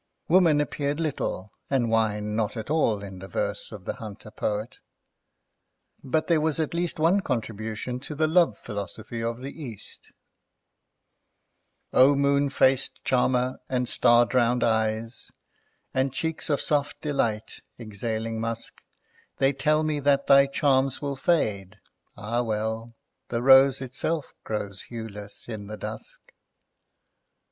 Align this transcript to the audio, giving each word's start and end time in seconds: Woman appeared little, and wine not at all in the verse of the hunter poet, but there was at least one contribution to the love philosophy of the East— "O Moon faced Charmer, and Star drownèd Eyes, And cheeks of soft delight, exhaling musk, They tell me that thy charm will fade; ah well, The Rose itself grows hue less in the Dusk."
Woman 0.27 0.59
appeared 0.59 0.99
little, 0.99 1.51
and 1.69 1.87
wine 1.91 2.35
not 2.35 2.57
at 2.57 2.71
all 2.71 3.03
in 3.03 3.19
the 3.19 3.27
verse 3.27 3.71
of 3.71 3.85
the 3.85 3.97
hunter 3.97 4.31
poet, 4.31 4.79
but 6.03 6.25
there 6.25 6.41
was 6.41 6.59
at 6.59 6.73
least 6.73 6.97
one 6.97 7.19
contribution 7.19 7.99
to 7.99 8.15
the 8.15 8.25
love 8.25 8.57
philosophy 8.57 9.21
of 9.21 9.41
the 9.41 9.53
East— 9.61 10.11
"O 11.93 12.15
Moon 12.15 12.49
faced 12.49 13.03
Charmer, 13.05 13.59
and 13.69 13.87
Star 13.87 14.25
drownèd 14.25 14.63
Eyes, 14.63 15.31
And 15.93 16.11
cheeks 16.11 16.49
of 16.49 16.61
soft 16.61 16.99
delight, 17.01 17.59
exhaling 17.79 18.41
musk, 18.41 18.81
They 19.37 19.53
tell 19.53 19.83
me 19.83 19.99
that 19.99 20.25
thy 20.25 20.47
charm 20.47 20.89
will 20.99 21.15
fade; 21.15 21.75
ah 22.17 22.41
well, 22.41 22.95
The 23.27 23.43
Rose 23.43 23.81
itself 23.83 24.33
grows 24.43 24.81
hue 24.81 25.07
less 25.07 25.47
in 25.47 25.67
the 25.67 25.77
Dusk." 25.77 26.21